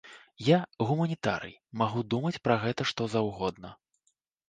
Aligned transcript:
Я, 0.45 0.57
гуманітарый, 0.91 1.53
магу 1.83 2.05
думаць 2.17 2.41
пра 2.49 2.59
гэта 2.67 2.81
што 2.93 3.11
заўгодна. 3.19 3.69